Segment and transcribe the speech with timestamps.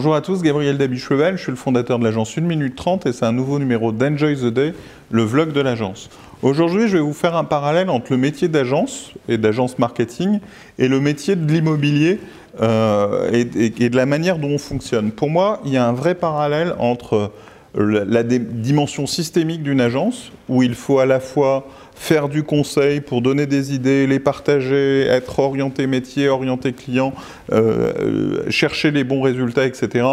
[0.00, 3.12] Bonjour à tous, Gabriel Dabichevel, je suis le fondateur de l'agence 1 minute 30 et
[3.12, 4.72] c'est un nouveau numéro d'Enjoy the Day,
[5.10, 6.08] le vlog de l'agence.
[6.40, 10.40] Aujourd'hui, je vais vous faire un parallèle entre le métier d'agence et d'agence marketing
[10.78, 12.18] et le métier de l'immobilier
[12.62, 15.10] euh, et, de la manière dont on fonctionne.
[15.10, 17.32] Pour moi, il y a un vrai parallèle entre
[17.74, 21.66] la dimension systémique d'une agence, où il faut à la fois
[22.00, 27.12] faire du conseil pour donner des idées, les partager, être orienté métier, orienté client,
[27.52, 30.06] euh, euh, chercher les bons résultats, etc.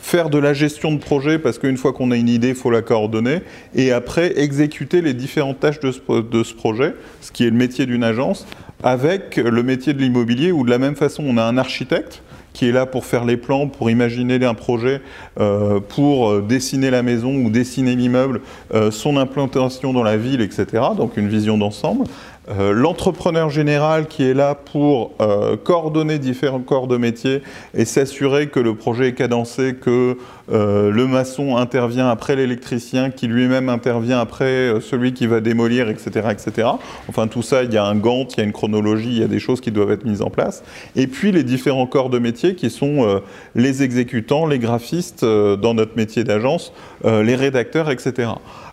[0.00, 2.70] Faire de la gestion de projet parce qu'une fois qu'on a une idée, il faut
[2.70, 3.42] la coordonner.
[3.74, 7.56] Et après, exécuter les différentes tâches de ce, de ce projet, ce qui est le
[7.56, 8.46] métier d'une agence,
[8.82, 12.22] avec le métier de l'immobilier où de la même façon, on a un architecte
[12.56, 15.02] qui est là pour faire les plans, pour imaginer un projet,
[15.38, 18.40] euh, pour euh, dessiner la maison ou dessiner l'immeuble,
[18.72, 20.82] euh, son implantation dans la ville, etc.
[20.96, 22.06] Donc une vision d'ensemble.
[22.48, 27.42] Euh, l'entrepreneur général qui est là pour euh, coordonner différents corps de métier
[27.74, 30.16] et s'assurer que le projet est cadencé, que
[30.52, 36.28] euh, le maçon intervient après l'électricien, qui lui-même intervient après celui qui va démolir, etc.,
[36.30, 36.68] etc.
[37.08, 39.24] Enfin, tout ça, il y a un gant, il y a une chronologie, il y
[39.24, 40.62] a des choses qui doivent être mises en place.
[40.94, 43.20] Et puis, les différents corps de métier qui sont
[43.56, 46.72] les exécutants, les graphistes dans notre métier d'agence,
[47.04, 48.30] les rédacteurs, etc.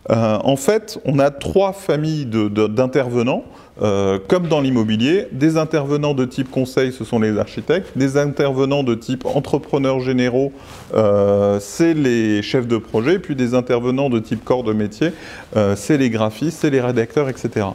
[0.09, 3.43] en fait, on a trois familles d'intervenants.
[3.81, 8.83] Euh, comme dans l'immobilier, des intervenants de type conseil, ce sont les architectes, des intervenants
[8.83, 10.51] de type entrepreneurs généraux,
[10.93, 15.09] euh, c'est les chefs de projet, puis des intervenants de type corps de métier,
[15.55, 17.67] euh, c'est les graphistes, c'est les rédacteurs, etc.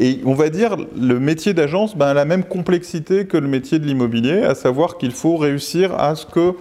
[0.00, 3.78] Et on va dire, le métier d'agence ben, a la même complexité que le métier
[3.78, 6.54] de l'immobilier, à savoir qu'il faut réussir à ce que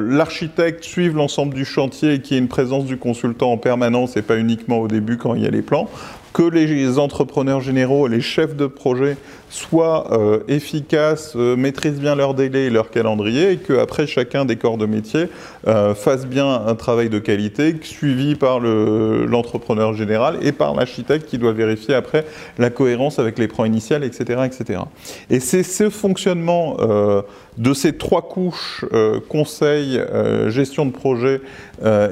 [0.00, 4.16] l'architecte suive l'ensemble du chantier et qu'il y ait une présence du consultant en permanence
[4.16, 5.90] et pas uniquement au début quand il y a les plans,
[6.38, 9.16] que les entrepreneurs généraux, les chefs de projet
[9.50, 14.54] soient euh, efficaces, euh, maîtrisent bien leurs délais et leur calendrier, et qu'après chacun des
[14.54, 15.30] corps de métier
[15.66, 21.38] euh, fasse bien un travail de qualité, suivi par l'entrepreneur général et par l'architecte qui
[21.38, 22.24] doit vérifier après
[22.56, 24.42] la cohérence avec les plans initiaux, etc.
[24.44, 24.82] etc.
[25.30, 26.76] Et c'est ce fonctionnement
[27.58, 28.84] de ces trois couches,
[29.28, 30.00] conseil,
[30.48, 31.40] gestion de projet,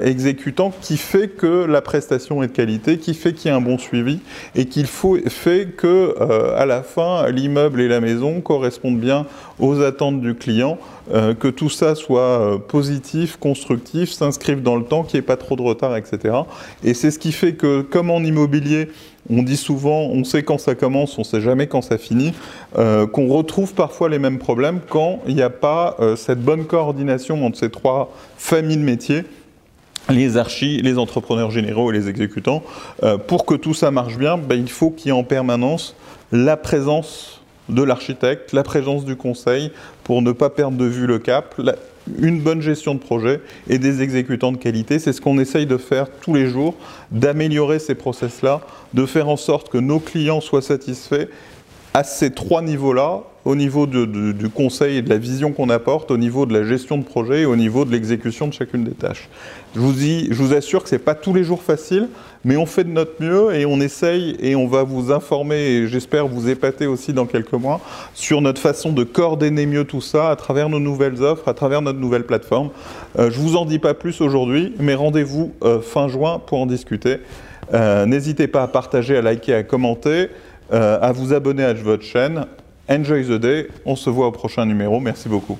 [0.03, 3.61] exécutant, qui fait que la prestation est de qualité, qui fait qu'il y a un
[3.61, 4.19] bon suivi,
[4.55, 6.15] et qu'il fait que
[6.55, 9.25] à la fin, l'immeuble et la maison correspondent bien
[9.59, 10.77] aux attentes du client,
[11.13, 15.25] euh, que tout ça soit euh, positif, constructif, s'inscrive dans le temps, qu'il n'y ait
[15.25, 16.35] pas trop de retard, etc.
[16.83, 18.89] Et c'est ce qui fait que, comme en immobilier,
[19.29, 22.33] on dit souvent, on sait quand ça commence, on sait jamais quand ça finit,
[22.77, 27.45] euh, qu'on retrouve parfois les mêmes problèmes quand il n'y a pas cette bonne coordination
[27.45, 29.23] entre ces trois familles de métiers
[30.09, 32.63] les archis, les entrepreneurs généraux et les exécutants.
[33.27, 35.95] pour que tout ça marche bien, ben, il faut qu'il y ait en permanence
[36.31, 39.71] la présence de l'architecte, la présence du conseil
[40.03, 41.59] pour ne pas perdre de vue le cap,
[42.19, 44.99] une bonne gestion de projet et des exécutants de qualité.
[44.99, 46.75] C'est ce qu'on essaye de faire tous les jours,
[47.11, 48.61] d'améliorer ces process-là,
[48.93, 51.27] de faire en sorte que nos clients soient satisfaits
[51.97, 56.17] à ces trois niveaux-là, au niveau du conseil et de la vision qu'on apporte, au
[56.17, 59.29] niveau de la gestion de projet et au niveau de l'exécution de chacune des tâches.
[59.73, 62.07] Je vous, assure que ce n'est pas tous les jours facile,
[62.45, 65.87] mais on fait de notre mieux et on essaye et on va vous informer et
[65.87, 67.81] j'espère vous épater aussi dans quelques mois
[68.13, 71.81] sur notre façon de coordonner mieux tout ça à travers nos nouvelles offres, à travers
[71.81, 72.69] notre nouvelle plateforme.
[73.17, 76.59] Euh, je ne vous en dis pas plus aujourd'hui, mais rendez-vous euh, fin juin pour
[76.59, 77.17] en discuter.
[77.73, 80.29] Euh, n'hésitez pas à partager, à liker, à commenter.
[80.73, 82.45] Euh, à vous abonner à votre chaîne.
[82.89, 83.67] Enjoy the day.
[83.85, 84.99] On se voit au prochain numéro.
[84.99, 85.57] Merci beaucoup.